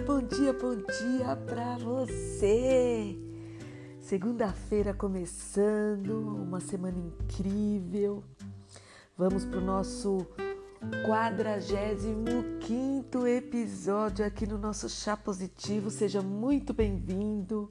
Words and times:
bom 0.00 0.20
dia, 0.22 0.52
bom 0.52 0.76
dia 0.76 1.36
para 1.46 1.76
você! 1.76 3.18
Segunda-feira 4.00 4.94
começando, 4.94 6.10
uma 6.42 6.58
semana 6.58 6.98
incrível. 6.98 8.24
Vamos 9.16 9.44
para 9.44 9.58
o 9.58 9.64
nosso 9.64 10.26
45 11.04 13.26
episódio 13.26 14.24
aqui 14.24 14.46
no 14.46 14.56
nosso 14.56 14.88
Chá 14.88 15.18
Positivo. 15.18 15.90
Seja 15.90 16.22
muito 16.22 16.72
bem-vindo. 16.72 17.70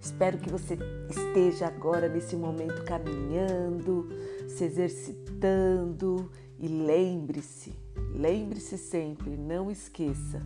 Espero 0.00 0.38
que 0.38 0.48
você 0.48 0.78
esteja 1.10 1.66
agora 1.66 2.08
nesse 2.08 2.36
momento 2.36 2.84
caminhando, 2.84 4.08
se 4.46 4.62
exercitando 4.62 6.30
e 6.56 6.68
lembre-se, 6.68 7.76
lembre-se 8.14 8.78
sempre, 8.78 9.36
não 9.36 9.68
esqueça 9.68 10.40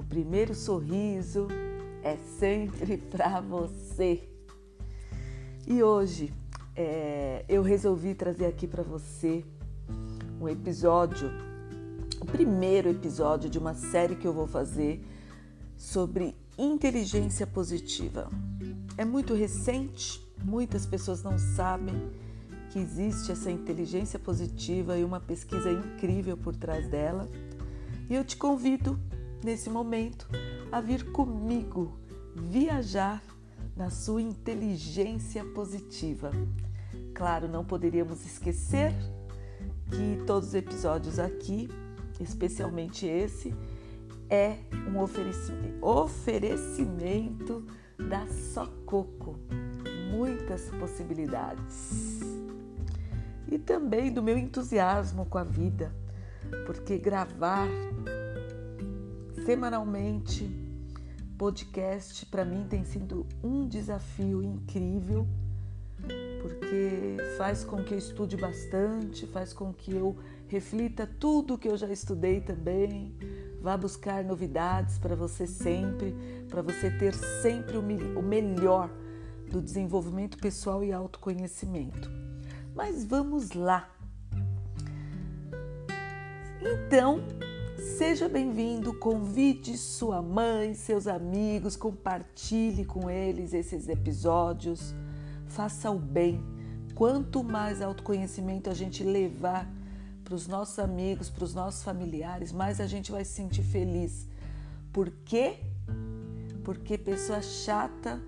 o 0.00 0.02
primeiro 0.02 0.54
sorriso 0.54 1.46
é 2.02 2.16
sempre 2.38 2.96
para 3.12 3.38
você. 3.42 4.26
E 5.66 5.82
hoje 5.82 6.32
é, 6.74 7.44
eu 7.46 7.62
resolvi 7.62 8.14
trazer 8.14 8.46
aqui 8.46 8.66
para 8.66 8.82
você 8.82 9.44
um 10.40 10.48
episódio, 10.48 11.30
o 12.18 12.24
primeiro 12.24 12.88
episódio 12.88 13.50
de 13.50 13.58
uma 13.58 13.74
série 13.74 14.16
que 14.16 14.26
eu 14.26 14.32
vou 14.32 14.46
fazer 14.46 15.04
sobre 15.76 16.34
inteligência 16.56 17.46
positiva. 17.46 18.30
É 18.96 19.04
muito 19.04 19.34
recente, 19.34 20.26
muitas 20.42 20.86
pessoas 20.86 21.22
não 21.22 21.38
sabem 21.38 21.94
que 22.70 22.78
existe 22.78 23.30
essa 23.30 23.50
inteligência 23.50 24.18
positiva 24.18 24.96
e 24.96 25.04
uma 25.04 25.20
pesquisa 25.20 25.70
incrível 25.70 26.38
por 26.38 26.56
trás 26.56 26.88
dela. 26.88 27.28
E 28.08 28.14
eu 28.14 28.24
te 28.24 28.38
convido 28.38 28.98
nesse 29.42 29.68
momento, 29.70 30.28
a 30.70 30.80
vir 30.80 31.10
comigo 31.12 31.98
viajar 32.34 33.22
na 33.76 33.90
sua 33.90 34.22
inteligência 34.22 35.44
positiva. 35.44 36.30
Claro, 37.14 37.48
não 37.48 37.64
poderíamos 37.64 38.24
esquecer 38.24 38.94
que 39.90 40.22
todos 40.26 40.48
os 40.50 40.54
episódios 40.54 41.18
aqui, 41.18 41.68
especialmente 42.20 43.06
esse, 43.06 43.54
é 44.28 44.56
um 44.88 44.98
oferecimento, 45.80 47.64
da 48.08 48.26
Sococo. 48.26 49.38
Muitas 50.10 50.70
possibilidades. 50.70 52.20
E 53.46 53.58
também 53.58 54.12
do 54.12 54.22
meu 54.22 54.38
entusiasmo 54.38 55.26
com 55.26 55.38
a 55.38 55.44
vida, 55.44 55.92
porque 56.66 56.96
gravar 56.96 57.68
semanalmente. 59.44 60.48
Podcast 61.36 62.26
para 62.26 62.44
mim 62.44 62.66
tem 62.68 62.84
sido 62.84 63.26
um 63.42 63.66
desafio 63.66 64.42
incrível, 64.42 65.26
porque 66.42 67.16
faz 67.38 67.64
com 67.64 67.82
que 67.82 67.94
eu 67.94 67.98
estude 67.98 68.36
bastante, 68.36 69.26
faz 69.26 69.52
com 69.52 69.72
que 69.72 69.94
eu 69.94 70.16
reflita 70.48 71.06
tudo 71.06 71.56
que 71.56 71.68
eu 71.68 71.76
já 71.76 71.90
estudei 71.90 72.40
também, 72.40 73.14
vá 73.62 73.76
buscar 73.76 74.22
novidades 74.22 74.98
para 74.98 75.16
você 75.16 75.46
sempre, 75.46 76.14
para 76.48 76.60
você 76.60 76.90
ter 76.90 77.14
sempre 77.14 77.78
o 77.78 78.22
melhor 78.22 78.90
do 79.50 79.62
desenvolvimento 79.62 80.36
pessoal 80.36 80.84
e 80.84 80.92
autoconhecimento. 80.92 82.10
Mas 82.74 83.04
vamos 83.04 83.52
lá. 83.52 83.90
Então, 86.60 87.24
Seja 87.80 88.28
bem-vindo, 88.28 88.92
convide 88.92 89.78
sua 89.78 90.20
mãe, 90.20 90.74
seus 90.74 91.06
amigos, 91.06 91.76
compartilhe 91.76 92.84
com 92.84 93.08
eles 93.08 93.54
esses 93.54 93.88
episódios, 93.88 94.94
faça 95.46 95.90
o 95.90 95.98
bem. 95.98 96.44
Quanto 96.94 97.42
mais 97.42 97.80
autoconhecimento 97.80 98.68
a 98.68 98.74
gente 98.74 99.02
levar 99.02 99.66
para 100.22 100.34
os 100.34 100.46
nossos 100.46 100.78
amigos, 100.78 101.30
para 101.30 101.42
os 101.42 101.54
nossos 101.54 101.82
familiares, 101.82 102.52
mais 102.52 102.82
a 102.82 102.86
gente 102.86 103.10
vai 103.10 103.24
se 103.24 103.32
sentir 103.32 103.62
feliz. 103.62 104.28
Por 104.92 105.10
quê? 105.24 105.60
Porque 106.62 106.98
pessoa 106.98 107.40
chata 107.40 108.20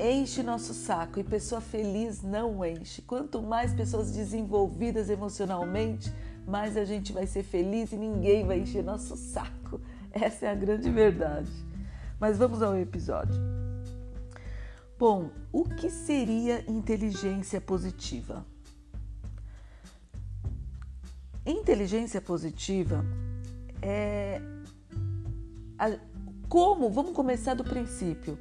enche 0.00 0.42
nosso 0.42 0.74
saco 0.74 1.20
e 1.20 1.24
pessoa 1.24 1.60
feliz 1.60 2.20
não 2.20 2.64
enche. 2.64 3.00
Quanto 3.00 3.40
mais 3.40 3.72
pessoas 3.72 4.10
desenvolvidas 4.10 5.08
emocionalmente, 5.08 6.12
mais 6.46 6.76
a 6.76 6.84
gente 6.84 7.12
vai 7.12 7.26
ser 7.26 7.42
feliz 7.42 7.92
e 7.92 7.96
ninguém 7.96 8.46
vai 8.46 8.60
encher 8.60 8.84
nosso 8.84 9.16
saco. 9.16 9.80
Essa 10.12 10.46
é 10.46 10.50
a 10.50 10.54
grande 10.54 10.90
verdade. 10.90 11.50
Mas 12.20 12.38
vamos 12.38 12.62
ao 12.62 12.76
episódio. 12.76 13.34
Bom, 14.98 15.30
o 15.52 15.64
que 15.64 15.90
seria 15.90 16.64
inteligência 16.70 17.60
positiva? 17.60 18.46
Inteligência 21.44 22.20
positiva 22.20 23.04
é 23.82 24.40
a, 25.78 25.98
como? 26.48 26.90
Vamos 26.90 27.12
começar 27.12 27.54
do 27.54 27.64
princípio. 27.64 28.38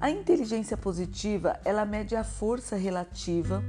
A 0.00 0.10
inteligência 0.10 0.76
positiva, 0.76 1.60
ela 1.64 1.84
mede 1.84 2.16
a 2.16 2.24
força 2.24 2.74
relativa 2.74 3.62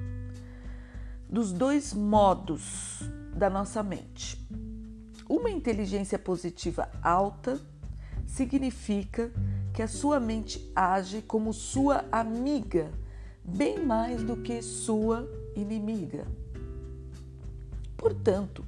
dos 1.29 1.51
dois 1.51 1.93
modos 1.93 3.01
da 3.35 3.49
nossa 3.49 3.81
mente. 3.83 4.37
Uma 5.27 5.49
inteligência 5.49 6.19
positiva 6.19 6.89
alta 7.01 7.59
significa 8.25 9.31
que 9.73 9.81
a 9.81 9.87
sua 9.87 10.19
mente 10.19 10.71
age 10.75 11.21
como 11.21 11.53
sua 11.53 12.05
amiga, 12.11 12.91
bem 13.43 13.83
mais 13.83 14.23
do 14.23 14.37
que 14.37 14.61
sua 14.61 15.27
inimiga. 15.55 16.25
Portanto, 17.97 18.65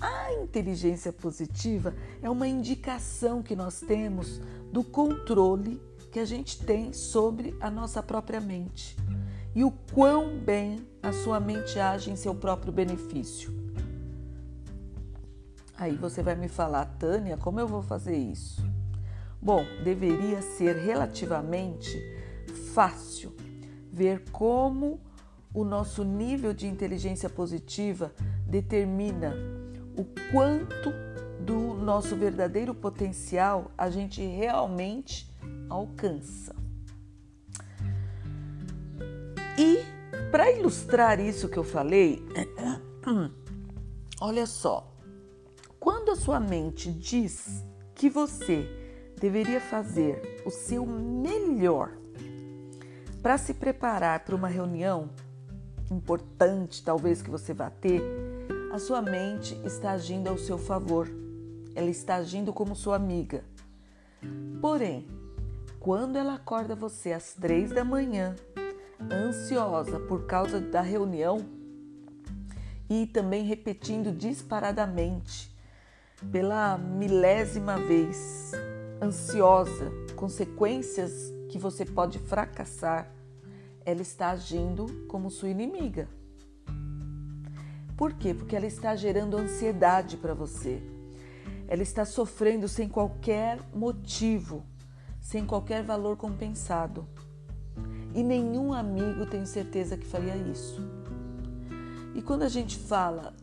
a 0.00 0.32
inteligência 0.32 1.12
positiva 1.12 1.94
é 2.22 2.30
uma 2.30 2.46
indicação 2.46 3.42
que 3.42 3.56
nós 3.56 3.80
temos 3.80 4.40
do 4.72 4.82
controle 4.82 5.80
que 6.10 6.18
a 6.18 6.24
gente 6.24 6.64
tem 6.64 6.92
sobre 6.92 7.54
a 7.60 7.70
nossa 7.70 8.02
própria 8.02 8.40
mente 8.40 8.96
e 9.54 9.64
o 9.64 9.70
quão 9.92 10.38
bem 10.38 10.86
a 11.02 11.12
sua 11.12 11.40
mente 11.40 11.78
age 11.78 12.10
em 12.10 12.16
seu 12.16 12.34
próprio 12.34 12.72
benefício. 12.72 13.67
Aí 15.78 15.94
você 15.94 16.24
vai 16.24 16.34
me 16.34 16.48
falar, 16.48 16.84
Tânia, 16.98 17.36
como 17.36 17.60
eu 17.60 17.68
vou 17.68 17.82
fazer 17.82 18.16
isso? 18.16 18.60
Bom, 19.40 19.64
deveria 19.84 20.42
ser 20.42 20.74
relativamente 20.74 21.96
fácil 22.74 23.32
ver 23.92 24.24
como 24.32 25.00
o 25.54 25.62
nosso 25.62 26.02
nível 26.02 26.52
de 26.52 26.66
inteligência 26.66 27.30
positiva 27.30 28.12
determina 28.44 29.32
o 29.96 30.04
quanto 30.32 30.92
do 31.40 31.74
nosso 31.74 32.16
verdadeiro 32.16 32.74
potencial 32.74 33.70
a 33.78 33.88
gente 33.88 34.20
realmente 34.20 35.32
alcança. 35.70 36.56
E 39.56 39.78
para 40.32 40.50
ilustrar 40.50 41.20
isso 41.20 41.48
que 41.48 41.56
eu 41.56 41.64
falei, 41.64 42.20
olha 44.20 44.44
só, 44.44 44.97
quando 45.80 46.10
a 46.10 46.16
sua 46.16 46.40
mente 46.40 46.90
diz 46.90 47.64
que 47.94 48.10
você 48.10 48.66
deveria 49.20 49.60
fazer 49.60 50.42
o 50.44 50.50
seu 50.50 50.86
melhor 50.86 51.90
para 53.22 53.36
se 53.36 53.54
preparar 53.54 54.24
para 54.24 54.34
uma 54.34 54.48
reunião 54.48 55.10
importante, 55.90 56.82
talvez 56.82 57.22
que 57.22 57.30
você 57.30 57.52
vá 57.52 57.70
ter, 57.70 58.02
a 58.72 58.78
sua 58.78 59.00
mente 59.00 59.60
está 59.64 59.92
agindo 59.92 60.28
ao 60.28 60.38
seu 60.38 60.58
favor. 60.58 61.08
Ela 61.74 61.90
está 61.90 62.16
agindo 62.16 62.52
como 62.52 62.76
sua 62.76 62.96
amiga. 62.96 63.44
Porém, 64.60 65.06
quando 65.80 66.16
ela 66.16 66.34
acorda 66.34 66.74
você 66.74 67.12
às 67.12 67.34
três 67.34 67.70
da 67.70 67.84
manhã, 67.84 68.34
ansiosa 69.10 69.98
por 70.00 70.26
causa 70.26 70.60
da 70.60 70.80
reunião 70.80 71.38
e 72.90 73.06
também 73.06 73.44
repetindo 73.44 74.12
disparadamente 74.12 75.56
pela 76.32 76.76
milésima 76.76 77.78
vez, 77.78 78.52
ansiosa, 79.00 79.90
consequências 80.16 81.32
que 81.48 81.58
você 81.58 81.84
pode 81.84 82.18
fracassar, 82.18 83.10
ela 83.84 84.02
está 84.02 84.30
agindo 84.30 85.06
como 85.08 85.30
sua 85.30 85.48
inimiga. 85.48 86.08
Por 87.96 88.12
quê? 88.14 88.34
Porque 88.34 88.54
ela 88.54 88.66
está 88.66 88.94
gerando 88.94 89.36
ansiedade 89.36 90.16
para 90.16 90.34
você. 90.34 90.82
Ela 91.66 91.82
está 91.82 92.04
sofrendo 92.04 92.68
sem 92.68 92.88
qualquer 92.88 93.60
motivo, 93.74 94.64
sem 95.20 95.44
qualquer 95.46 95.82
valor 95.82 96.16
compensado. 96.16 97.08
E 98.14 98.22
nenhum 98.22 98.72
amigo 98.72 99.26
tem 99.26 99.44
certeza 99.46 99.96
que 99.96 100.06
faria 100.06 100.36
isso. 100.36 100.80
E 102.14 102.22
quando 102.22 102.42
a 102.42 102.48
gente 102.48 102.76
fala 102.76 103.34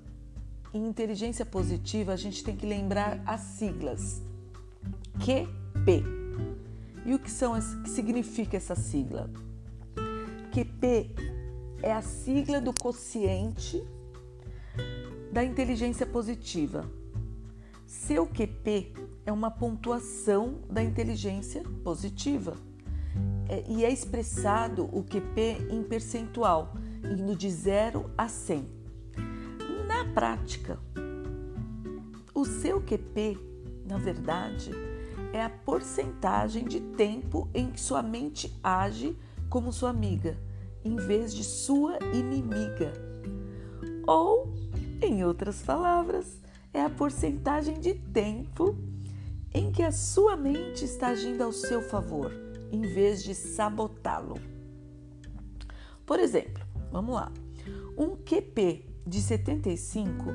em 0.75 0.85
inteligência 0.85 1.45
positiva, 1.45 2.11
a 2.11 2.17
gente 2.17 2.43
tem 2.43 2.53
que 2.53 2.65
lembrar 2.65 3.21
as 3.25 3.39
siglas. 3.39 4.21
QP. 5.23 6.03
E 7.05 7.13
o 7.13 7.19
que, 7.19 7.31
são, 7.31 7.53
que 7.81 7.89
significa 7.89 8.57
essa 8.57 8.75
sigla? 8.75 9.29
QP 10.51 11.15
é 11.81 11.93
a 11.93 12.01
sigla 12.01 12.59
do 12.59 12.73
quociente 12.73 13.81
da 15.31 15.45
inteligência 15.45 16.05
positiva. 16.05 16.85
Seu 17.87 18.27
QP 18.27 18.91
é 19.25 19.31
uma 19.31 19.49
pontuação 19.49 20.59
da 20.69 20.83
inteligência 20.83 21.63
positiva 21.85 22.57
é, 23.47 23.63
e 23.69 23.85
é 23.85 23.89
expressado 23.89 24.89
o 24.91 25.03
QP 25.03 25.69
em 25.69 25.83
percentual, 25.83 26.73
indo 27.01 27.33
de 27.33 27.49
0 27.49 28.11
a 28.17 28.27
100. 28.27 28.84
Prática, 30.15 30.79
o 32.33 32.45
seu 32.45 32.79
QP, 32.79 33.37
na 33.85 33.97
verdade, 33.97 34.71
é 35.33 35.43
a 35.43 35.49
porcentagem 35.49 36.63
de 36.63 36.79
tempo 36.79 37.49
em 37.53 37.69
que 37.69 37.81
sua 37.81 38.01
mente 38.01 38.57
age 38.63 39.13
como 39.49 39.73
sua 39.73 39.89
amiga, 39.89 40.37
em 40.85 40.95
vez 40.95 41.33
de 41.35 41.43
sua 41.43 41.99
inimiga. 42.13 42.93
Ou, 44.07 44.53
em 45.01 45.25
outras 45.25 45.61
palavras, 45.61 46.39
é 46.73 46.81
a 46.81 46.89
porcentagem 46.89 47.81
de 47.81 47.95
tempo 47.95 48.73
em 49.53 49.69
que 49.69 49.83
a 49.83 49.91
sua 49.91 50.37
mente 50.37 50.85
está 50.85 51.07
agindo 51.07 51.41
ao 51.41 51.51
seu 51.51 51.81
favor, 51.81 52.31
em 52.71 52.83
vez 52.83 53.21
de 53.21 53.35
sabotá-lo. 53.35 54.39
Por 56.05 56.21
exemplo, 56.21 56.63
vamos 56.89 57.15
lá. 57.15 57.29
Um 57.97 58.15
QP 58.15 58.94
de 59.05 59.21
75 59.21 60.25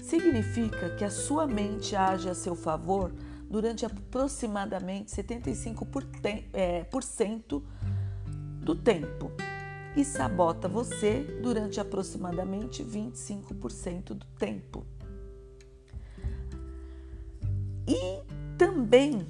significa 0.00 0.90
que 0.96 1.04
a 1.04 1.10
sua 1.10 1.46
mente 1.46 1.94
age 1.94 2.28
a 2.28 2.34
seu 2.34 2.54
favor 2.54 3.12
durante 3.48 3.84
aproximadamente 3.84 5.10
75% 5.10 6.42
é, 6.52 6.86
do 8.64 8.74
tempo 8.74 9.30
e 9.96 10.04
sabota 10.04 10.68
você 10.68 11.40
durante 11.42 11.80
aproximadamente 11.80 12.84
25% 12.84 14.14
do 14.14 14.26
tempo. 14.38 14.86
E 17.88 18.22
também 18.56 19.26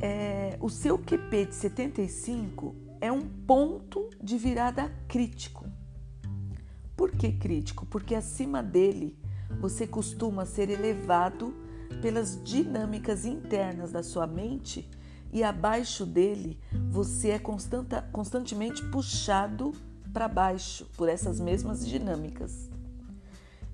é, 0.00 0.56
o 0.60 0.68
seu 0.68 0.98
QP 0.98 1.46
de 1.46 1.54
75 1.54 2.74
é 3.00 3.12
um 3.12 3.22
ponto 3.22 4.10
de 4.20 4.36
virada 4.36 4.92
crítico. 5.06 5.66
Por 7.02 7.10
que 7.10 7.32
crítico? 7.32 7.84
Porque 7.86 8.14
acima 8.14 8.62
dele 8.62 9.18
você 9.60 9.88
costuma 9.88 10.46
ser 10.46 10.70
elevado 10.70 11.52
pelas 12.00 12.40
dinâmicas 12.44 13.24
internas 13.24 13.90
da 13.90 14.04
sua 14.04 14.24
mente 14.24 14.88
e 15.32 15.42
abaixo 15.42 16.06
dele 16.06 16.60
você 16.88 17.30
é 17.30 17.40
constantemente 18.12 18.84
puxado 18.84 19.72
para 20.12 20.28
baixo 20.28 20.86
por 20.96 21.08
essas 21.08 21.40
mesmas 21.40 21.84
dinâmicas. 21.84 22.70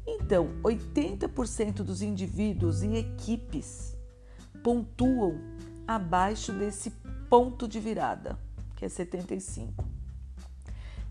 Então, 0.07 0.49
80% 0.65 1.83
dos 1.83 2.01
indivíduos 2.01 2.83
e 2.83 2.95
equipes 2.95 3.95
pontuam 4.65 5.39
abaixo 5.87 6.51
desse 6.51 6.93
ponto 7.29 7.69
de 7.69 7.79
virada, 7.79 8.39
que 8.75 8.87
é 8.87 8.89
75. 8.89 9.85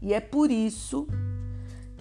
E 0.02 0.16
é 0.16 0.20
por 0.20 0.50
isso 0.50 1.08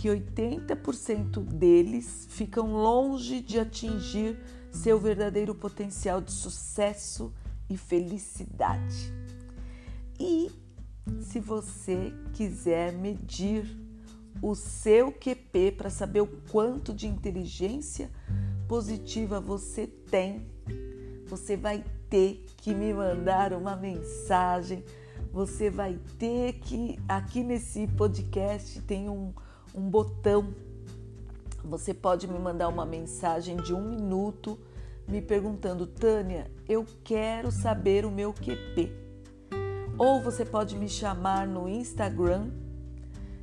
que 0.06 0.10
80% 0.10 1.42
deles 1.42 2.28
ficam 2.30 2.72
longe 2.72 3.40
de 3.40 3.58
atingir 3.58 4.38
seu 4.70 5.00
verdadeiro 5.00 5.52
potencial 5.52 6.20
de 6.20 6.30
sucesso 6.30 7.32
e 7.68 7.76
felicidade. 7.76 9.12
E 10.20 10.48
se 11.20 11.40
você 11.40 12.12
quiser 12.34 12.92
medir 12.92 13.66
o 14.40 14.54
seu 14.54 15.10
QP 15.10 15.72
para 15.72 15.90
saber 15.90 16.20
o 16.20 16.28
quanto 16.52 16.94
de 16.94 17.08
inteligência 17.08 18.08
positiva 18.68 19.40
você 19.40 19.88
tem, 19.88 20.46
você 21.26 21.56
vai 21.56 21.84
ter 22.08 22.46
que 22.58 22.72
me 22.72 22.94
mandar 22.94 23.52
uma 23.52 23.74
mensagem. 23.74 24.84
Você 25.32 25.68
vai 25.68 25.98
ter 26.16 26.60
que. 26.60 26.96
Aqui 27.08 27.42
nesse 27.42 27.88
podcast 27.88 28.80
tem 28.82 29.08
um, 29.08 29.32
um 29.76 29.90
botão. 29.90 30.54
Você 31.62 31.92
pode 31.92 32.26
me 32.26 32.38
mandar 32.38 32.68
uma 32.68 32.86
mensagem 32.86 33.56
de 33.58 33.74
um 33.74 33.90
minuto 33.90 34.58
me 35.06 35.20
perguntando, 35.20 35.86
Tânia, 35.86 36.50
eu 36.68 36.84
quero 37.04 37.52
saber 37.52 38.04
o 38.04 38.10
meu 38.10 38.32
QP. 38.32 38.90
Ou 39.98 40.20
você 40.20 40.44
pode 40.44 40.76
me 40.76 40.88
chamar 40.88 41.46
no 41.46 41.68
Instagram 41.68 42.50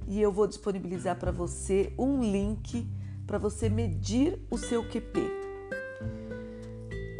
e 0.07 0.21
eu 0.21 0.31
vou 0.31 0.47
disponibilizar 0.47 1.17
para 1.17 1.31
você 1.31 1.93
um 1.97 2.21
link 2.21 2.87
para 3.25 3.37
você 3.37 3.69
medir 3.69 4.39
o 4.51 4.57
seu 4.57 4.83
QP. 4.83 5.21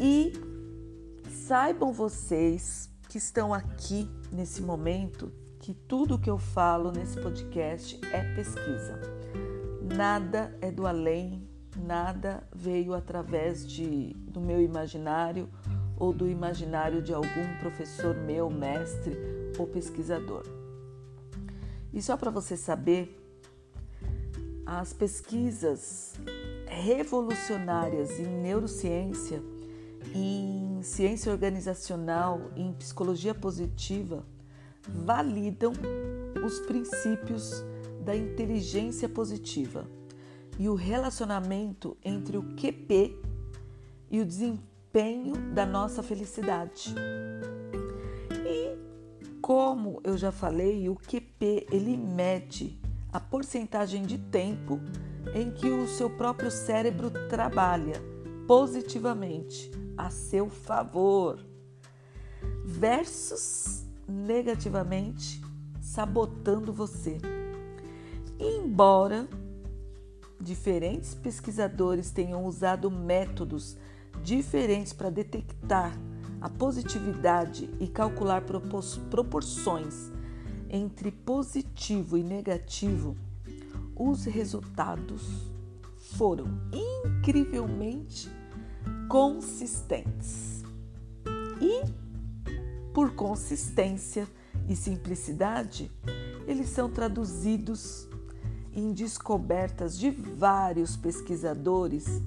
E 0.00 0.32
saibam 1.30 1.92
vocês 1.92 2.90
que 3.08 3.16
estão 3.16 3.54
aqui 3.54 4.08
nesse 4.30 4.60
momento 4.60 5.32
que 5.64 5.72
tudo 5.72 6.18
que 6.18 6.28
eu 6.28 6.36
falo 6.36 6.92
nesse 6.92 7.18
podcast 7.18 7.98
é 8.12 8.34
pesquisa. 8.34 9.00
Nada 9.96 10.54
é 10.60 10.70
do 10.70 10.86
além, 10.86 11.48
nada 11.74 12.46
veio 12.54 12.92
através 12.92 13.66
de, 13.66 14.12
do 14.28 14.42
meu 14.42 14.60
imaginário 14.60 15.48
ou 15.96 16.12
do 16.12 16.28
imaginário 16.28 17.00
de 17.00 17.14
algum 17.14 17.56
professor 17.60 18.14
meu, 18.14 18.50
mestre 18.50 19.16
ou 19.58 19.66
pesquisador. 19.66 20.44
E 21.94 22.02
só 22.02 22.14
para 22.14 22.30
você 22.30 22.58
saber, 22.58 23.18
as 24.66 24.92
pesquisas 24.92 26.12
revolucionárias 26.66 28.20
em 28.20 28.26
neurociência, 28.26 29.42
em 30.14 30.82
ciência 30.82 31.32
organizacional 31.32 32.50
em 32.54 32.70
psicologia 32.74 33.34
positiva 33.34 34.26
validam 34.88 35.72
os 36.44 36.60
princípios 36.60 37.64
da 38.04 38.14
inteligência 38.14 39.08
positiva 39.08 39.86
e 40.58 40.68
o 40.68 40.74
relacionamento 40.74 41.96
entre 42.04 42.36
o 42.36 42.42
QP 42.54 43.16
e 44.10 44.20
o 44.20 44.24
desempenho 44.24 45.34
da 45.52 45.66
nossa 45.66 46.02
felicidade. 46.02 46.94
E 48.46 48.76
como 49.40 50.00
eu 50.04 50.16
já 50.16 50.30
falei, 50.30 50.88
o 50.88 50.94
QP 50.94 51.66
ele 51.70 51.96
mede 51.96 52.78
a 53.12 53.18
porcentagem 53.18 54.02
de 54.02 54.18
tempo 54.18 54.80
em 55.34 55.50
que 55.50 55.68
o 55.68 55.88
seu 55.88 56.10
próprio 56.10 56.50
cérebro 56.50 57.10
trabalha 57.28 58.00
positivamente 58.46 59.70
a 59.96 60.10
seu 60.10 60.48
favor 60.48 61.38
versus 62.64 63.83
negativamente 64.08 65.40
sabotando 65.80 66.72
você. 66.72 67.18
Embora 68.38 69.28
diferentes 70.40 71.14
pesquisadores 71.14 72.10
tenham 72.10 72.44
usado 72.44 72.90
métodos 72.90 73.76
diferentes 74.22 74.92
para 74.92 75.10
detectar 75.10 75.98
a 76.40 76.48
positividade 76.48 77.70
e 77.80 77.86
calcular 77.86 78.42
proporções 79.10 80.12
entre 80.68 81.10
positivo 81.10 82.18
e 82.18 82.22
negativo, 82.22 83.16
os 83.96 84.24
resultados 84.24 85.48
foram 86.16 86.46
incrivelmente 86.72 88.28
consistentes. 89.08 90.62
E, 91.60 91.84
por 92.94 93.10
consistência 93.10 94.26
e 94.68 94.76
simplicidade, 94.76 95.90
eles 96.46 96.68
são 96.68 96.88
traduzidos 96.88 98.08
em 98.72 98.92
descobertas 98.92 99.98
de 99.98 100.10
vários 100.10 100.96
pesquisadores 100.96 102.22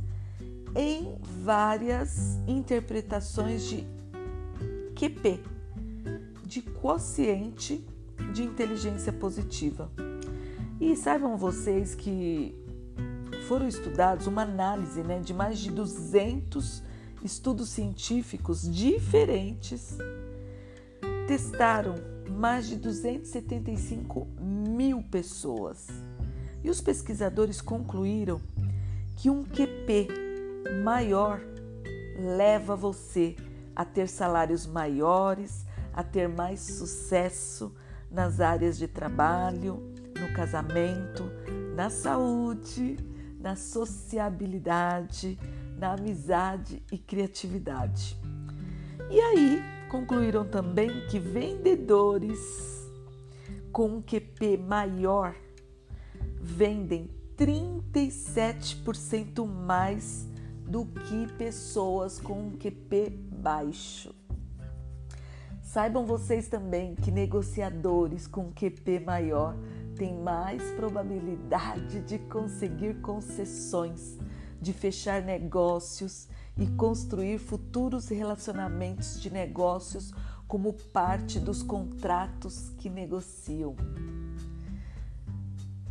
em 0.75 1.15
várias 1.43 2.37
interpretações 2.45 3.63
de 3.63 3.87
QP, 4.93 5.39
de 6.45 6.61
quociente 6.61 7.83
de 8.33 8.43
inteligência 8.43 9.13
positiva. 9.13 9.89
E 10.79 10.95
saibam 10.95 11.37
vocês 11.37 11.95
que 11.95 12.53
foram 13.47 13.67
estudados 13.67 14.27
uma 14.27 14.41
análise 14.41 15.01
né, 15.01 15.19
de 15.19 15.33
mais 15.33 15.59
de 15.59 15.71
200 15.71 16.83
estudos 17.23 17.69
científicos 17.69 18.69
diferentes, 18.69 19.97
testaram 21.27 21.95
mais 22.29 22.69
de 22.69 22.77
275 22.77 24.25
mil 24.39 25.03
pessoas 25.03 25.87
e 26.63 26.69
os 26.69 26.79
pesquisadores 26.79 27.59
concluíram 27.59 28.39
que 29.17 29.29
um 29.29 29.43
QP 29.43 30.07
maior 30.85 31.41
leva 32.17 32.77
você 32.77 33.35
a 33.75 33.83
ter 33.83 34.07
salários 34.07 34.65
maiores, 34.65 35.65
a 35.93 36.01
ter 36.01 36.29
mais 36.29 36.61
sucesso 36.61 37.75
nas 38.09 38.39
áreas 38.39 38.77
de 38.77 38.87
trabalho, 38.87 39.93
no 40.17 40.33
casamento, 40.33 41.29
na 41.75 41.89
saúde, 41.89 42.95
na 43.37 43.57
sociabilidade, 43.57 45.37
na 45.77 45.91
amizade 45.91 46.81
e 46.89 46.97
criatividade. 46.97 48.17
E 49.09 49.19
aí 49.19 49.76
concluíram 49.87 50.45
também 50.45 51.07
que 51.07 51.17
vendedores 51.19 52.39
com 53.71 53.97
um 53.97 54.01
QP 54.01 54.57
maior 54.57 55.35
vendem 56.39 57.09
37% 57.37 59.45
mais 59.45 60.27
do 60.67 60.85
que 60.85 61.27
pessoas 61.37 62.19
com 62.19 62.47
um 62.47 62.57
QP 62.57 63.11
baixo. 63.31 64.13
Saibam 65.61 66.05
vocês 66.05 66.47
também 66.47 66.95
que 66.95 67.11
negociadores 67.11 68.25
com 68.25 68.51
QP 68.51 69.01
maior 69.01 69.55
têm 69.95 70.17
mais 70.19 70.63
probabilidade 70.71 72.01
de 72.01 72.17
conseguir 72.19 72.95
concessões, 73.01 74.17
de 74.61 74.73
fechar 74.73 75.21
negócios 75.21 76.27
e 76.57 76.65
construir 76.67 77.37
futuros 77.37 78.09
relacionamentos 78.09 79.21
de 79.21 79.31
negócios 79.31 80.11
como 80.47 80.73
parte 80.73 81.39
dos 81.39 81.61
contratos 81.61 82.71
que 82.77 82.89
negociam. 82.89 83.75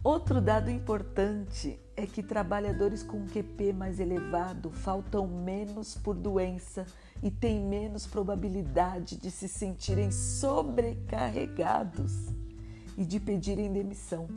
Outro 0.03 0.41
dado 0.41 0.71
importante 0.71 1.79
é 1.97 2.07
que 2.07 2.23
trabalhadores 2.23 3.03
com 3.03 3.27
QP 3.27 3.73
mais 3.73 3.99
elevado 3.99 4.71
faltam 4.71 5.27
menos 5.27 5.97
por 5.97 6.15
doença 6.15 6.87
e 7.23 7.31
têm 7.31 7.65
menos 7.65 8.07
probabilidade 8.07 9.17
de 9.17 9.31
se 9.31 9.49
sentirem 9.49 10.13
sobrecarregados 10.13 12.29
e 12.97 13.05
de 13.05 13.19
pedirem 13.19 13.73
demissão. 13.73 14.29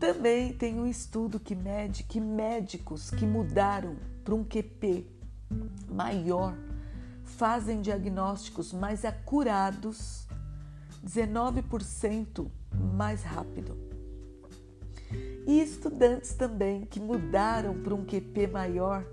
Também 0.00 0.52
tem 0.52 0.80
um 0.80 0.86
estudo 0.86 1.38
que 1.38 1.54
mede 1.54 2.02
que 2.02 2.20
médicos 2.20 3.10
que 3.10 3.26
mudaram 3.26 3.96
para 4.30 4.36
um 4.36 4.44
QP 4.44 5.04
maior 5.88 6.56
fazem 7.24 7.82
diagnósticos 7.82 8.72
mais 8.72 9.04
acurados 9.04 10.28
19% 11.04 12.48
mais 12.94 13.24
rápido. 13.24 13.76
E 15.48 15.60
estudantes 15.60 16.34
também 16.34 16.84
que 16.84 17.00
mudaram 17.00 17.82
para 17.82 17.92
um 17.92 18.04
QP 18.04 18.46
maior 18.46 19.04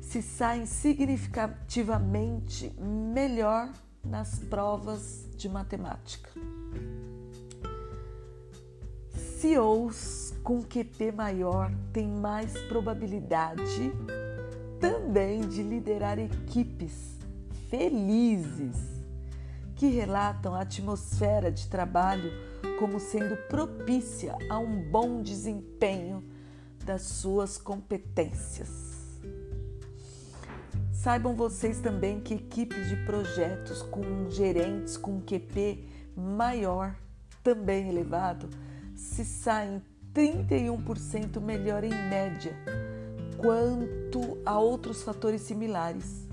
se 0.00 0.22
saem 0.22 0.64
significativamente 0.64 2.72
melhor 2.80 3.70
nas 4.02 4.38
provas 4.38 5.28
de 5.36 5.50
matemática. 5.50 6.30
CEOs 9.38 10.21
com 10.42 10.62
QP 10.62 11.12
maior 11.12 11.72
têm 11.92 12.08
mais 12.08 12.56
probabilidade 12.62 13.92
também 14.80 15.42
de 15.42 15.62
liderar 15.62 16.18
equipes 16.18 17.16
felizes 17.68 18.76
que 19.76 19.86
relatam 19.86 20.54
a 20.54 20.62
atmosfera 20.62 21.50
de 21.50 21.68
trabalho 21.68 22.30
como 22.78 22.98
sendo 22.98 23.36
propícia 23.48 24.36
a 24.50 24.58
um 24.58 24.90
bom 24.90 25.22
desempenho 25.22 26.24
das 26.84 27.02
suas 27.02 27.56
competências. 27.56 28.92
Saibam 30.92 31.34
vocês 31.34 31.80
também 31.80 32.20
que 32.20 32.34
equipes 32.34 32.88
de 32.88 32.96
projetos 33.04 33.82
com 33.82 34.28
gerentes 34.28 34.96
com 34.96 35.20
QP 35.20 35.86
maior, 36.16 36.96
também 37.42 37.88
elevado, 37.88 38.50
se 38.94 39.24
saem 39.24 39.82
31% 40.14 41.40
melhor 41.40 41.84
em 41.84 41.90
média 41.90 42.54
quanto 43.38 44.38
a 44.44 44.58
outros 44.58 45.02
fatores 45.02 45.42
similares. 45.42 46.28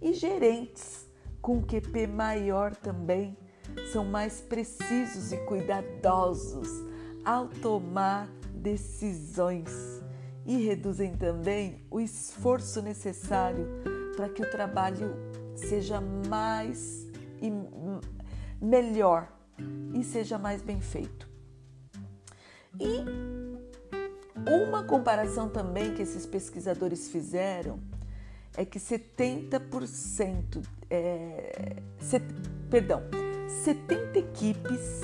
E 0.00 0.12
gerentes 0.12 1.06
com 1.40 1.62
QP 1.62 2.06
maior 2.06 2.74
também 2.74 3.36
são 3.92 4.04
mais 4.04 4.40
precisos 4.40 5.32
e 5.32 5.36
cuidadosos 5.38 6.68
ao 7.24 7.48
tomar 7.48 8.28
decisões 8.54 10.02
e 10.46 10.56
reduzem 10.64 11.16
também 11.16 11.84
o 11.90 12.00
esforço 12.00 12.80
necessário 12.82 13.66
para 14.16 14.28
que 14.28 14.42
o 14.42 14.50
trabalho 14.50 15.14
seja 15.54 16.00
mais 16.00 17.06
e 17.40 17.50
melhor 18.64 19.28
e 19.94 20.04
seja 20.04 20.38
mais 20.38 20.62
bem 20.62 20.80
feito. 20.80 21.33
E 22.80 23.04
uma 24.50 24.82
comparação 24.84 25.48
também 25.48 25.94
que 25.94 26.02
esses 26.02 26.26
pesquisadores 26.26 27.08
fizeram 27.08 27.80
é 28.56 28.64
que 28.64 28.78
70%, 28.78 30.64
é, 30.90 31.82
perdão, 32.70 33.02
70 33.64 34.18
equipes 34.18 35.00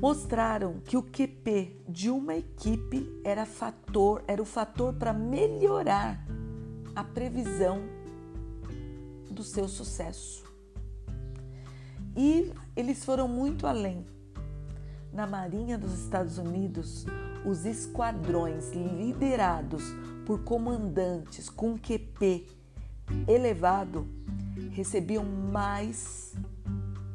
mostraram 0.00 0.80
que 0.84 0.96
o 0.96 1.02
QP 1.02 1.80
de 1.88 2.10
uma 2.10 2.36
equipe 2.36 3.20
era 3.24 3.46
fator, 3.46 4.22
era 4.28 4.40
o 4.40 4.44
fator 4.44 4.94
para 4.94 5.12
melhorar 5.12 6.24
a 6.94 7.02
previsão 7.02 7.82
do 9.30 9.42
seu 9.42 9.68
sucesso. 9.68 10.44
E 12.16 12.52
eles 12.74 13.04
foram 13.04 13.26
muito 13.28 13.66
além. 13.66 14.06
Na 15.16 15.26
Marinha 15.26 15.78
dos 15.78 15.98
Estados 15.98 16.36
Unidos, 16.36 17.06
os 17.42 17.64
esquadrões 17.64 18.70
liderados 18.72 19.82
por 20.26 20.44
comandantes 20.44 21.48
com 21.48 21.78
QP 21.78 22.46
elevado 23.26 24.06
recebiam 24.72 25.24
mais 25.24 26.34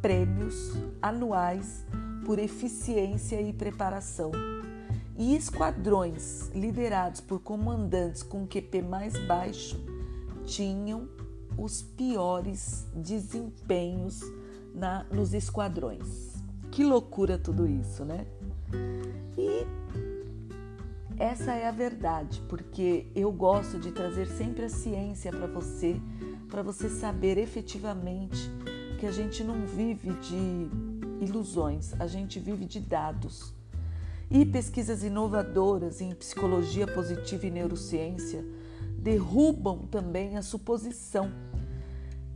prêmios 0.01 0.71
anuais 0.99 1.85
por 2.25 2.39
eficiência 2.39 3.39
e 3.39 3.53
preparação. 3.53 4.31
E 5.15 5.35
esquadrões 5.35 6.49
liderados 6.55 7.21
por 7.21 7.39
comandantes 7.41 8.23
com 8.23 8.47
QP 8.47 8.81
mais 8.81 9.15
baixo 9.27 9.79
tinham 10.43 11.07
os 11.55 11.83
piores 11.83 12.83
desempenhos 12.95 14.21
na, 14.73 15.03
nos 15.03 15.35
esquadrões. 15.35 16.30
Que 16.71 16.85
loucura 16.85 17.37
tudo 17.37 17.67
isso, 17.67 18.05
né? 18.05 18.25
E 19.37 19.67
essa 21.19 21.51
é 21.53 21.67
a 21.67 21.71
verdade, 21.71 22.41
porque 22.47 23.07
eu 23.13 23.29
gosto 23.29 23.77
de 23.77 23.91
trazer 23.91 24.25
sempre 24.25 24.63
a 24.63 24.69
ciência 24.69 25.31
para 25.31 25.47
você, 25.47 25.99
para 26.49 26.63
você 26.63 26.87
saber 26.87 27.37
efetivamente 27.37 28.49
que 28.97 29.05
a 29.05 29.11
gente 29.11 29.43
não 29.43 29.65
vive 29.65 30.13
de 30.13 30.69
ilusões, 31.23 31.93
a 31.99 32.07
gente 32.07 32.39
vive 32.39 32.65
de 32.65 32.79
dados. 32.79 33.53
E 34.29 34.45
pesquisas 34.45 35.03
inovadoras 35.03 35.99
em 35.99 36.15
psicologia 36.15 36.87
positiva 36.87 37.47
e 37.47 37.51
neurociência 37.51 38.45
derrubam 38.97 39.79
também 39.87 40.37
a 40.37 40.41
suposição 40.41 41.29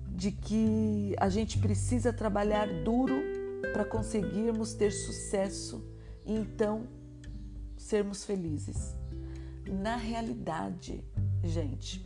de 0.09 0.31
que 0.31 1.15
a 1.19 1.29
gente 1.29 1.57
precisa 1.57 2.11
trabalhar 2.11 2.67
duro 2.83 3.34
para 3.73 3.85
conseguirmos 3.85 4.73
ter 4.73 4.91
sucesso 4.91 5.83
e 6.25 6.33
então 6.33 6.87
sermos 7.77 8.25
felizes. 8.25 8.95
Na 9.67 9.95
realidade, 9.95 11.03
gente, 11.43 12.03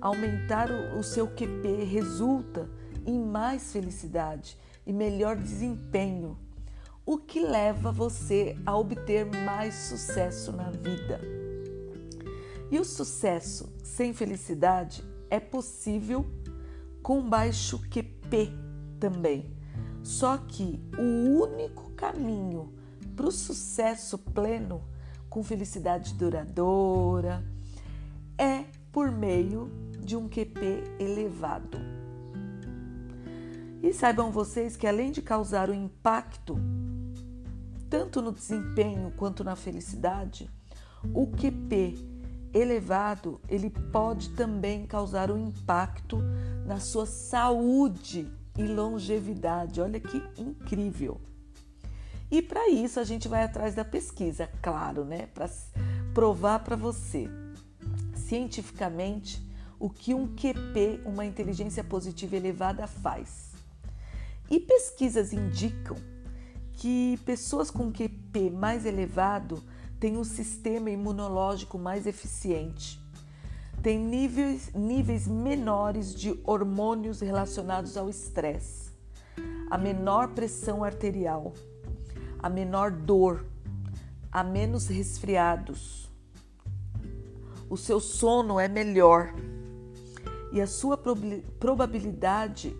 aumentar 0.00 0.70
o 0.70 1.02
seu 1.02 1.26
QP 1.26 1.84
resulta 1.84 2.68
em 3.06 3.18
mais 3.18 3.72
felicidade 3.72 4.58
e 4.86 4.92
melhor 4.92 5.36
desempenho, 5.36 6.38
o 7.06 7.18
que 7.18 7.40
leva 7.40 7.92
você 7.92 8.56
a 8.64 8.76
obter 8.76 9.26
mais 9.26 9.74
sucesso 9.74 10.52
na 10.52 10.70
vida. 10.70 11.20
E 12.70 12.78
o 12.78 12.84
sucesso 12.84 13.72
sem 13.82 14.12
felicidade 14.12 15.04
é 15.30 15.38
possível 15.38 16.24
com 17.02 17.28
baixo 17.28 17.78
QP 17.90 18.50
também. 18.98 19.53
Só 20.04 20.36
que 20.36 20.78
o 20.98 21.40
único 21.40 21.90
caminho 21.92 22.74
para 23.16 23.26
o 23.26 23.32
sucesso 23.32 24.18
pleno, 24.18 24.82
com 25.30 25.42
felicidade 25.42 26.12
duradoura, 26.12 27.42
é 28.36 28.66
por 28.92 29.10
meio 29.10 29.70
de 29.98 30.14
um 30.14 30.28
QP 30.28 30.84
elevado. 31.00 31.78
E 33.82 33.94
saibam 33.94 34.30
vocês 34.30 34.76
que 34.76 34.86
além 34.86 35.10
de 35.10 35.22
causar 35.22 35.70
um 35.70 35.74
impacto 35.74 36.58
tanto 37.88 38.20
no 38.20 38.30
desempenho 38.30 39.10
quanto 39.16 39.42
na 39.42 39.56
felicidade, 39.56 40.50
o 41.14 41.28
QP 41.28 41.96
elevado, 42.52 43.40
ele 43.48 43.70
pode 43.70 44.30
também 44.30 44.86
causar 44.86 45.30
um 45.30 45.38
impacto 45.38 46.18
na 46.66 46.78
sua 46.78 47.06
saúde 47.06 48.30
e 48.56 48.66
longevidade. 48.66 49.80
Olha 49.80 50.00
que 50.00 50.22
incrível! 50.36 51.20
E 52.30 52.42
para 52.42 52.68
isso 52.68 52.98
a 52.98 53.04
gente 53.04 53.28
vai 53.28 53.44
atrás 53.44 53.74
da 53.74 53.84
pesquisa, 53.84 54.48
claro, 54.60 55.04
né? 55.04 55.26
Para 55.26 55.48
provar 56.12 56.60
para 56.60 56.76
você 56.76 57.28
cientificamente 58.14 59.42
o 59.78 59.90
que 59.90 60.14
um 60.14 60.26
QP, 60.34 61.02
uma 61.04 61.24
inteligência 61.24 61.84
positiva 61.84 62.36
elevada, 62.36 62.86
faz. 62.86 63.52
E 64.50 64.58
pesquisas 64.58 65.32
indicam 65.32 65.96
que 66.72 67.18
pessoas 67.24 67.70
com 67.70 67.92
QP 67.92 68.50
mais 68.50 68.84
elevado 68.84 69.62
têm 70.00 70.16
um 70.16 70.24
sistema 70.24 70.90
imunológico 70.90 71.78
mais 71.78 72.06
eficiente, 72.06 73.00
têm 73.84 73.98
níveis, 73.98 74.72
níveis 74.74 75.28
menores 75.28 76.14
de 76.14 76.40
hormônios 76.42 77.20
relacionados 77.20 77.98
ao 77.98 78.08
estresse, 78.08 78.90
a 79.70 79.76
menor 79.76 80.28
pressão 80.28 80.82
arterial, 80.82 81.52
a 82.38 82.48
menor 82.48 82.90
dor, 82.90 83.44
a 84.32 84.42
menos 84.42 84.86
resfriados. 84.86 86.10
O 87.68 87.76
seu 87.76 88.00
sono 88.00 88.58
é 88.58 88.68
melhor 88.68 89.34
e 90.50 90.62
a 90.62 90.66
sua 90.66 90.96
probabilidade 91.60 92.74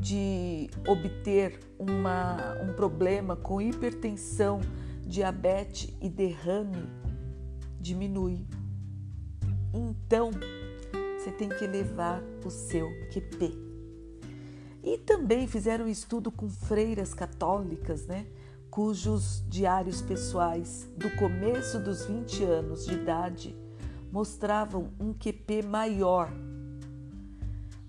de 0.00 0.70
obter 0.88 1.60
uma, 1.78 2.56
um 2.62 2.72
problema 2.72 3.36
com 3.36 3.60
hipertensão, 3.60 4.62
diabetes 5.06 5.94
e 6.00 6.08
derrame 6.08 6.88
diminui. 7.78 8.46
Então, 9.72 10.30
você 11.18 11.30
tem 11.30 11.48
que 11.48 11.64
elevar 11.64 12.22
o 12.44 12.50
seu 12.50 12.88
QP. 13.10 13.56
E 14.82 14.98
também 14.98 15.46
fizeram 15.46 15.84
um 15.84 15.88
estudo 15.88 16.30
com 16.30 16.48
freiras 16.48 17.14
católicas, 17.14 18.06
né? 18.06 18.26
Cujos 18.70 19.44
diários 19.48 20.02
pessoais 20.02 20.88
do 20.96 21.10
começo 21.16 21.78
dos 21.78 22.06
20 22.06 22.44
anos 22.44 22.86
de 22.86 22.94
idade 22.94 23.56
mostravam 24.10 24.90
um 25.00 25.14
QP 25.14 25.62
maior 25.62 26.30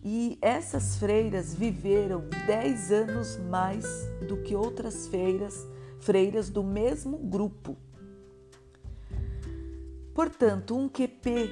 e 0.04 0.38
essas 0.42 0.98
freiras 0.98 1.54
viveram 1.54 2.26
10 2.46 2.92
anos 2.92 3.38
mais 3.50 3.86
do 4.28 4.38
que 4.38 4.54
outras 4.54 5.08
freiras, 5.08 5.66
freiras 6.00 6.50
do 6.50 6.62
mesmo 6.62 7.18
grupo. 7.18 7.78
Portanto, 10.14 10.78
um 10.78 10.88
QP 10.88 11.50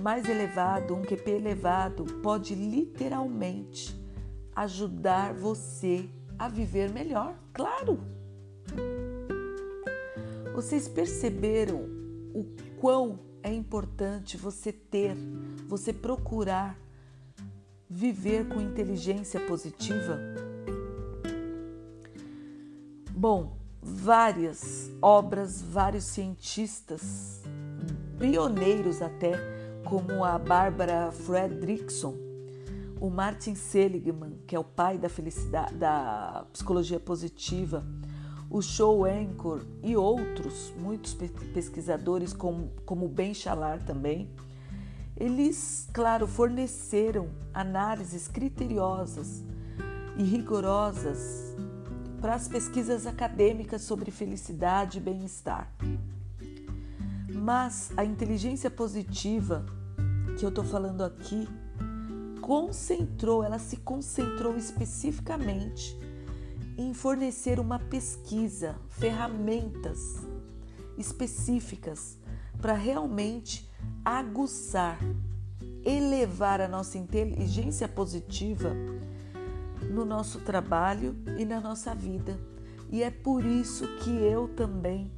mais 0.00 0.28
elevado, 0.28 0.94
um 0.94 1.02
QP 1.02 1.30
elevado, 1.30 2.04
pode 2.22 2.54
literalmente 2.54 3.98
ajudar 4.54 5.34
você 5.34 6.08
a 6.38 6.48
viver 6.48 6.90
melhor, 6.90 7.36
claro. 7.52 7.98
Vocês 10.54 10.88
perceberam 10.88 11.80
o 12.34 12.44
quão 12.80 13.18
é 13.42 13.52
importante 13.52 14.36
você 14.36 14.72
ter, 14.72 15.16
você 15.66 15.92
procurar 15.92 16.78
viver 17.88 18.48
com 18.48 18.60
inteligência 18.60 19.40
positiva? 19.40 20.18
Bom, 23.10 23.56
várias 23.82 24.90
obras, 25.02 25.60
vários 25.60 26.04
cientistas, 26.04 27.42
pioneiros 28.18 29.00
até, 29.00 29.32
como 29.84 30.24
a 30.24 30.38
Barbara 30.38 31.10
Fredrickson, 31.12 32.14
o 33.00 33.08
Martin 33.08 33.54
Seligman, 33.54 34.38
que 34.46 34.56
é 34.56 34.58
o 34.58 34.64
pai 34.64 34.98
da 34.98 35.08
da 35.72 36.46
psicologia 36.52 36.98
positiva, 36.98 37.86
o 38.50 38.60
Show 38.60 39.04
Anchor 39.04 39.62
e 39.82 39.96
outros, 39.96 40.72
muitos 40.78 41.14
pesquisadores, 41.14 42.32
como, 42.32 42.72
como 42.84 43.06
Ben 43.06 43.34
Shalar 43.34 43.84
também, 43.84 44.30
eles, 45.16 45.88
claro, 45.92 46.26
forneceram 46.26 47.28
análises 47.52 48.28
criteriosas 48.28 49.44
e 50.16 50.22
rigorosas 50.22 51.56
para 52.20 52.34
as 52.34 52.48
pesquisas 52.48 53.06
acadêmicas 53.06 53.82
sobre 53.82 54.10
felicidade 54.10 54.98
e 54.98 55.00
bem-estar. 55.00 55.72
Mas 57.48 57.90
a 57.96 58.04
inteligência 58.04 58.70
positiva 58.70 59.64
que 60.38 60.44
eu 60.44 60.50
estou 60.50 60.62
falando 60.62 61.02
aqui 61.02 61.48
concentrou, 62.42 63.42
ela 63.42 63.58
se 63.58 63.78
concentrou 63.78 64.54
especificamente 64.54 65.98
em 66.76 66.92
fornecer 66.92 67.58
uma 67.58 67.78
pesquisa, 67.78 68.76
ferramentas 68.90 69.98
específicas 70.98 72.18
para 72.60 72.74
realmente 72.74 73.66
aguçar, 74.04 74.98
elevar 75.86 76.60
a 76.60 76.68
nossa 76.68 76.98
inteligência 76.98 77.88
positiva 77.88 78.74
no 79.90 80.04
nosso 80.04 80.40
trabalho 80.40 81.16
e 81.38 81.46
na 81.46 81.62
nossa 81.62 81.94
vida. 81.94 82.38
E 82.90 83.02
é 83.02 83.10
por 83.10 83.42
isso 83.42 83.86
que 84.00 84.10
eu 84.10 84.48
também 84.48 85.10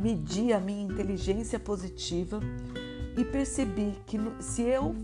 medi 0.00 0.50
a 0.50 0.58
minha 0.58 0.82
inteligência 0.82 1.60
positiva 1.60 2.40
e 3.16 3.24
percebi 3.24 3.94
que 4.06 4.18
se 4.40 4.62
eu 4.62 4.94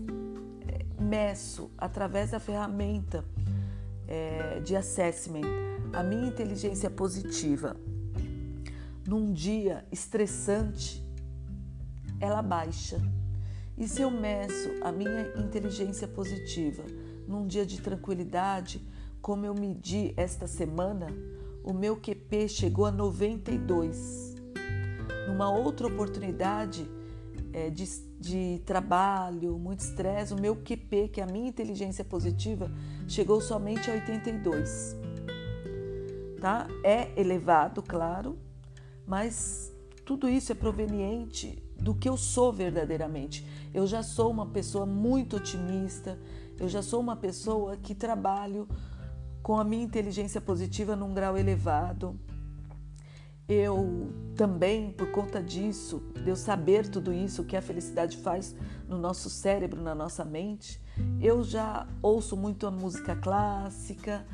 eh, 0.67 0.85
meço 0.99 1.69
através 1.77 2.31
da 2.31 2.39
ferramenta 2.39 3.23
é, 4.07 4.59
de 4.59 4.75
assessment 4.75 5.45
a 5.93 6.01
minha 6.01 6.27
inteligência 6.27 6.89
positiva 6.89 7.75
num 9.07 9.31
dia 9.31 9.85
estressante, 9.91 11.01
ela 12.19 12.41
baixa. 12.41 12.99
E 13.77 13.87
se 13.87 14.01
eu 14.01 14.09
meço 14.09 14.69
a 14.81 14.91
minha 14.91 15.31
inteligência 15.37 16.07
positiva 16.07 16.83
num 17.27 17.45
dia 17.45 17.65
de 17.65 17.79
tranquilidade, 17.79 18.81
como 19.21 19.45
eu 19.45 19.53
medi 19.53 20.13
esta 20.17 20.47
semana, 20.47 21.07
o 21.63 21.71
meu 21.71 21.95
QP 21.95 22.49
chegou 22.49 22.85
a 22.85 22.91
92. 22.91 24.36
Numa 25.27 25.49
outra 25.49 25.85
oportunidade 25.87 26.89
é, 27.53 27.69
de, 27.69 27.85
de 28.19 28.61
trabalho, 28.65 29.57
muito 29.59 29.81
estresse, 29.81 30.33
o 30.33 30.39
meu 30.39 30.55
QP, 30.55 31.09
que 31.09 31.21
é 31.21 31.23
a 31.23 31.27
minha 31.27 31.49
inteligência 31.49 32.03
positiva, 32.03 32.71
chegou 33.07 33.41
somente 33.41 33.89
a 33.91 33.93
82. 33.93 34.95
Tá? 36.39 36.67
É 36.83 37.19
elevado, 37.19 37.81
claro, 37.81 38.37
mas 39.05 39.73
tudo 40.05 40.29
isso 40.29 40.51
é 40.51 40.55
proveniente 40.55 41.61
do 41.79 41.93
que 41.93 42.07
eu 42.07 42.17
sou 42.17 42.51
verdadeiramente. 42.51 43.45
Eu 43.73 43.85
já 43.85 44.01
sou 44.01 44.31
uma 44.31 44.45
pessoa 44.45 44.85
muito 44.85 45.37
otimista, 45.37 46.19
eu 46.59 46.67
já 46.67 46.81
sou 46.81 46.99
uma 46.99 47.15
pessoa 47.15 47.77
que 47.77 47.93
trabalho 47.93 48.67
com 49.41 49.57
a 49.57 49.63
minha 49.63 49.83
inteligência 49.83 50.41
positiva 50.41 50.95
num 50.95 51.13
grau 51.13 51.37
elevado. 51.37 52.19
Eu 53.47 54.11
também, 54.35 54.91
por 54.91 55.09
conta 55.09 55.41
disso, 55.41 56.01
de 56.21 56.29
eu 56.29 56.35
saber 56.35 56.87
tudo 56.89 57.13
isso, 57.13 57.45
que 57.45 57.55
a 57.55 57.61
felicidade 57.61 58.17
faz 58.17 58.53
no 58.87 58.97
nosso 58.97 59.29
cérebro, 59.29 59.81
na 59.81 59.95
nossa 59.95 60.25
mente, 60.25 60.81
eu 61.21 61.43
já 61.43 61.87
ouço 62.01 62.35
muito 62.35 62.67
a 62.67 62.71
música 62.71 63.15
clássica, 63.15 64.25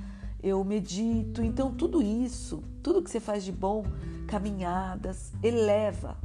eu 0.42 0.64
medito, 0.64 1.44
então 1.44 1.74
tudo 1.74 2.02
isso, 2.02 2.64
tudo 2.82 3.04
que 3.04 3.10
você 3.10 3.20
faz 3.20 3.44
de 3.44 3.52
bom, 3.52 3.86
caminhadas, 4.28 5.32
eleva 5.44 6.18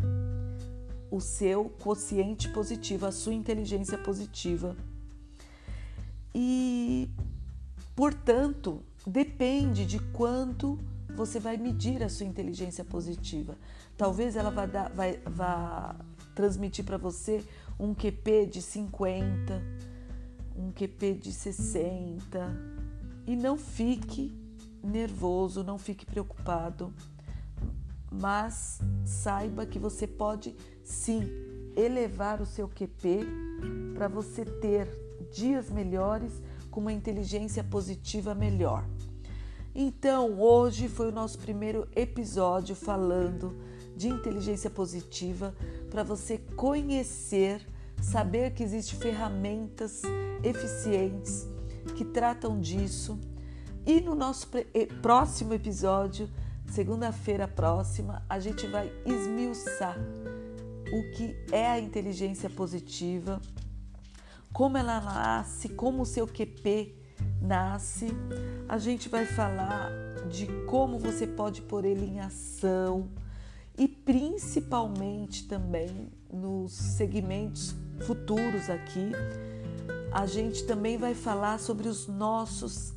o 1.10 1.20
seu 1.20 1.66
quociente 1.82 2.48
positivo, 2.48 3.06
a 3.06 3.12
sua 3.12 3.34
inteligência 3.34 3.98
positiva. 3.98 4.74
E, 6.34 7.08
portanto, 7.94 8.82
depende 9.06 9.84
de 9.84 9.98
quanto 9.98 10.78
você 11.18 11.38
vai 11.38 11.56
medir 11.56 12.02
a 12.02 12.08
sua 12.08 12.24
inteligência 12.24 12.84
positiva. 12.84 13.58
Talvez 13.96 14.36
ela 14.36 14.50
vá, 14.50 14.66
dar, 14.66 14.88
vai, 14.90 15.18
vá 15.26 15.96
transmitir 16.34 16.84
para 16.84 16.96
você 16.96 17.44
um 17.78 17.92
QP 17.92 18.46
de 18.46 18.62
50, 18.62 19.62
um 20.56 20.70
QP 20.70 21.14
de 21.14 21.32
60. 21.32 22.56
E 23.26 23.36
não 23.36 23.58
fique 23.58 24.32
nervoso, 24.82 25.62
não 25.62 25.76
fique 25.76 26.06
preocupado 26.06 26.94
mas 28.10 28.80
saiba 29.04 29.66
que 29.66 29.78
você 29.78 30.06
pode 30.06 30.56
sim 30.82 31.30
elevar 31.76 32.40
o 32.40 32.46
seu 32.46 32.68
QP 32.68 33.20
para 33.94 34.08
você 34.08 34.44
ter 34.44 34.88
dias 35.30 35.70
melhores 35.70 36.32
com 36.70 36.80
uma 36.80 36.92
inteligência 36.92 37.62
positiva 37.62 38.34
melhor. 38.34 38.84
Então, 39.74 40.40
hoje 40.40 40.88
foi 40.88 41.08
o 41.08 41.12
nosso 41.12 41.38
primeiro 41.38 41.86
episódio 41.94 42.74
falando 42.74 43.56
de 43.96 44.08
inteligência 44.08 44.70
positiva 44.70 45.54
para 45.90 46.02
você 46.02 46.38
conhecer, 46.56 47.66
saber 48.00 48.54
que 48.54 48.62
existem 48.62 48.98
ferramentas 48.98 50.02
eficientes 50.42 51.46
que 51.96 52.04
tratam 52.04 52.60
disso. 52.60 53.18
E 53.86 54.00
no 54.00 54.14
nosso 54.14 54.48
próximo 55.00 55.54
episódio, 55.54 56.28
segunda-feira 56.66 57.48
próxima, 57.48 58.24
a 58.28 58.38
gente 58.38 58.66
vai 58.66 58.92
esmiuçar 59.06 59.96
o 60.92 61.10
que 61.12 61.36
é 61.52 61.66
a 61.66 61.78
inteligência 61.78 62.48
positiva, 62.48 63.40
como 64.52 64.76
ela 64.76 65.00
nasce, 65.00 65.68
como 65.70 66.02
o 66.02 66.06
seu 66.06 66.26
QP 66.26 66.97
nasce. 67.40 68.08
A 68.68 68.78
gente 68.78 69.08
vai 69.08 69.24
falar 69.24 69.90
de 70.28 70.46
como 70.66 70.98
você 70.98 71.26
pode 71.26 71.62
pôr 71.62 71.84
ele 71.84 72.06
em 72.06 72.20
ação 72.20 73.08
e 73.76 73.86
principalmente 73.86 75.46
também 75.46 76.10
nos 76.32 76.72
segmentos 76.72 77.74
futuros 78.00 78.68
aqui, 78.68 79.12
a 80.12 80.26
gente 80.26 80.64
também 80.64 80.98
vai 80.98 81.14
falar 81.14 81.58
sobre 81.58 81.88
os 81.88 82.06
nossos 82.06 82.94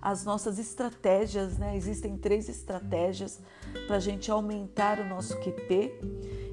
as 0.00 0.24
nossas 0.24 0.58
estratégias, 0.58 1.56
né? 1.58 1.76
Existem 1.76 2.16
três 2.16 2.48
estratégias 2.48 3.40
para 3.86 3.96
a 3.96 4.00
gente 4.00 4.32
aumentar 4.32 4.98
o 4.98 5.08
nosso 5.08 5.38
QP 5.38 5.92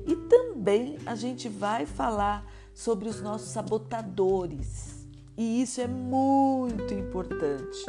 e 0.05 0.15
também 0.15 0.99
a 1.03 1.15
gente 1.15 1.49
vai 1.49 1.87
falar 1.87 2.45
sobre 2.75 3.09
os 3.09 3.19
nossos 3.21 3.49
sabotadores. 3.49 4.98
E 5.39 5.61
isso 5.61 5.79
é 5.79 5.87
muito 5.87 6.93
importante, 6.93 7.85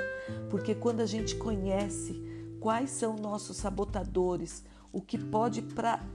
porque 0.48 0.72
quando 0.72 1.00
a 1.00 1.04
gente 1.04 1.34
conhece 1.34 2.22
quais 2.60 2.90
são 2.90 3.16
nossos 3.16 3.56
sabotadores, 3.56 4.64
o 4.92 5.02
que 5.02 5.18
pode 5.18 5.66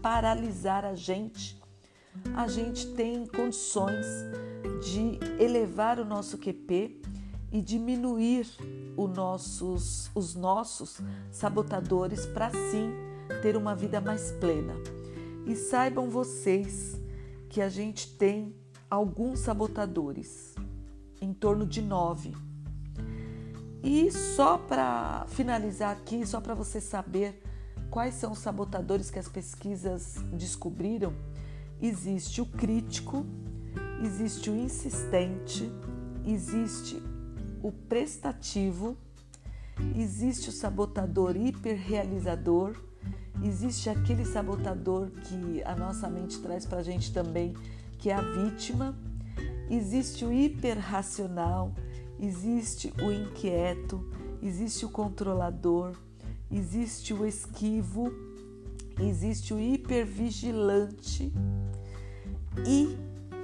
paralisar 0.02 0.86
a 0.86 0.96
gente, 0.96 1.62
a 2.34 2.48
gente 2.48 2.88
tem 2.94 3.26
condições 3.26 4.06
de 4.82 5.20
elevar 5.38 6.00
o 6.00 6.06
nosso 6.06 6.38
QP 6.38 7.02
e 7.52 7.62
diminuir 7.62 8.48
nossos, 8.96 10.10
os 10.16 10.36
nossos 10.36 11.02
sabotadores 11.32 12.26
para 12.28 12.50
sim 12.50 12.94
ter 13.42 13.58
uma 13.58 13.76
vida 13.76 14.00
mais 14.00 14.32
plena. 14.32 14.74
E 15.46 15.54
saibam 15.54 16.10
vocês 16.10 16.98
que 17.50 17.62
a 17.62 17.68
gente 17.68 18.16
tem 18.16 18.56
alguns 18.90 19.40
sabotadores 19.40 20.56
em 21.22 21.34
torno 21.34 21.66
de 21.66 21.82
nove. 21.82 22.36
E 23.84 24.12
só 24.12 24.58
para 24.58 25.26
finalizar 25.28 25.92
aqui, 25.92 26.26
só 26.26 26.42
para 26.42 26.56
você 26.56 26.82
saber 26.82 27.42
quais 27.90 28.16
são 28.16 28.32
os 28.32 28.40
sabotadores 28.40 29.12
que 29.12 29.20
as 29.20 29.28
pesquisas 29.28 30.16
descobriram, 30.34 31.14
existe 31.82 32.42
o 32.42 32.46
crítico, 32.46 33.26
existe 34.04 34.50
o 34.50 34.56
insistente, 34.56 35.72
existe 36.26 37.02
o 37.62 37.72
prestativo, 37.72 38.98
existe 39.96 40.50
o 40.50 40.52
sabotador 40.52 41.36
hiperrealizador, 41.36 42.76
existe 43.44 43.90
aquele 43.90 44.26
sabotador 44.26 45.12
que 45.12 45.62
a 45.64 45.76
nossa 45.76 46.10
mente 46.10 46.40
traz 46.40 46.66
para 46.66 46.80
a 46.80 46.84
gente 46.84 47.14
também, 47.14 47.54
que 48.00 48.10
é 48.10 48.16
a 48.16 48.22
vítima 48.22 48.96
Existe 49.70 50.24
o 50.24 50.32
hiperracional, 50.32 51.74
existe 52.20 52.94
o 53.02 53.12
inquieto, 53.12 54.08
existe 54.42 54.86
o 54.86 54.90
controlador, 54.90 55.94
existe 56.52 57.14
o 57.14 57.26
esquivo, 57.26 58.12
existe 59.00 59.54
o 59.54 59.60
hipervigilante 59.60 61.34
e 62.66 62.98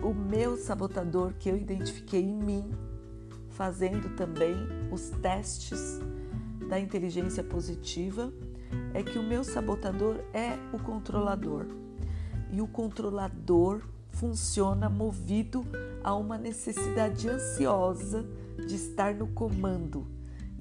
o 0.04 0.14
meu 0.14 0.58
sabotador 0.58 1.34
que 1.34 1.50
eu 1.50 1.58
identifiquei 1.58 2.22
em 2.22 2.36
mim, 2.36 2.72
fazendo 3.50 4.16
também 4.16 4.56
os 4.92 5.10
testes 5.22 6.00
da 6.70 6.80
inteligência 6.80 7.44
positiva, 7.44 8.32
é 8.94 9.04
que 9.04 9.20
o 9.20 9.24
meu 9.24 9.44
sabotador 9.44 10.20
é 10.34 10.58
o 10.74 10.82
controlador. 10.82 11.66
E 12.52 12.62
o 12.62 12.68
controlador 12.68 13.82
funciona 14.12 14.90
movido 14.90 15.66
a 16.04 16.16
uma 16.16 16.38
necessidade 16.38 17.30
ansiosa 17.30 18.26
de 18.68 18.76
estar 18.76 19.16
no 19.16 19.28
comando. 19.28 20.08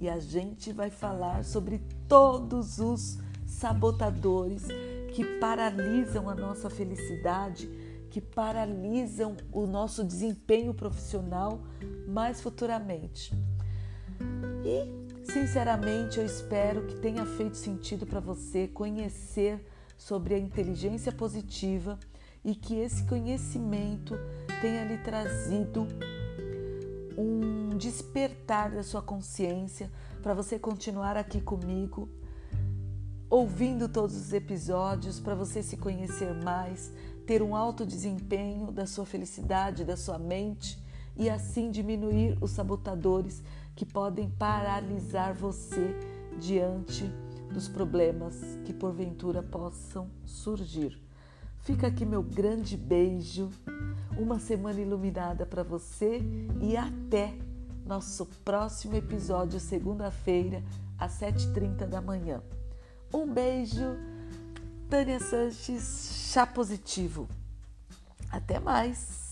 E 0.00 0.08
a 0.08 0.18
gente 0.18 0.72
vai 0.72 0.90
falar 0.90 1.44
sobre 1.44 1.82
todos 2.08 2.78
os 2.78 3.18
sabotadores 3.46 4.66
que 5.14 5.24
paralisam 5.38 6.30
a 6.30 6.34
nossa 6.34 6.70
felicidade, 6.70 7.68
que 8.10 8.20
paralisam 8.20 9.36
o 9.52 9.66
nosso 9.66 10.02
desempenho 10.02 10.72
profissional 10.72 11.60
mais 12.08 12.40
futuramente. 12.40 13.32
E, 14.64 15.24
sinceramente, 15.24 16.18
eu 16.18 16.24
espero 16.24 16.86
que 16.86 16.96
tenha 16.96 17.26
feito 17.26 17.56
sentido 17.56 18.06
para 18.06 18.20
você 18.20 18.68
conhecer 18.68 19.64
sobre 19.96 20.34
a 20.34 20.38
inteligência 20.38 21.12
positiva 21.12 21.98
e 22.44 22.54
que 22.54 22.76
esse 22.76 23.04
conhecimento 23.04 24.14
tenha 24.60 24.84
lhe 24.84 24.98
trazido 24.98 25.86
um 27.16 27.76
despertar 27.76 28.70
da 28.70 28.82
sua 28.82 29.02
consciência 29.02 29.90
para 30.22 30.34
você 30.34 30.58
continuar 30.58 31.16
aqui 31.16 31.40
comigo, 31.40 32.08
ouvindo 33.28 33.88
todos 33.88 34.16
os 34.16 34.32
episódios, 34.32 35.20
para 35.20 35.34
você 35.34 35.62
se 35.62 35.76
conhecer 35.76 36.32
mais, 36.42 36.92
ter 37.26 37.42
um 37.42 37.54
alto 37.54 37.86
desempenho 37.86 38.72
da 38.72 38.86
sua 38.86 39.06
felicidade, 39.06 39.84
da 39.84 39.96
sua 39.96 40.18
mente 40.18 40.78
e 41.16 41.28
assim 41.28 41.70
diminuir 41.70 42.36
os 42.40 42.50
sabotadores 42.50 43.42
que 43.76 43.84
podem 43.84 44.30
paralisar 44.30 45.34
você 45.34 45.94
diante 46.38 47.04
dos 47.52 47.68
problemas 47.68 48.36
que 48.64 48.72
porventura 48.72 49.42
possam 49.42 50.10
surgir. 50.24 51.09
Fica 51.62 51.86
aqui 51.86 52.04
meu 52.04 52.22
grande 52.22 52.76
beijo, 52.76 53.50
uma 54.18 54.38
semana 54.38 54.80
iluminada 54.80 55.44
para 55.44 55.62
você 55.62 56.20
e 56.60 56.76
até 56.76 57.34
nosso 57.86 58.26
próximo 58.44 58.96
episódio, 58.96 59.60
segunda-feira, 59.60 60.62
às 60.98 61.20
7h30 61.20 61.86
da 61.86 62.00
manhã. 62.00 62.42
Um 63.12 63.26
beijo, 63.26 63.96
Tânia 64.88 65.20
Sanches, 65.20 66.30
chá 66.32 66.46
positivo. 66.46 67.28
Até 68.30 68.58
mais! 68.58 69.29